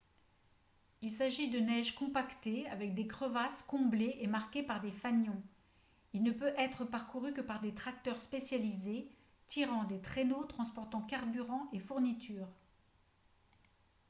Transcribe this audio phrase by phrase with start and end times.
[1.03, 5.39] il s'agit de neige compactée avec des crevasses comblées et marquées par des fanions
[6.13, 9.07] il ne peut être parcouru que par des tracteurs spécialisés
[9.45, 12.49] tirant des traîneaux transportant carburant et fournitures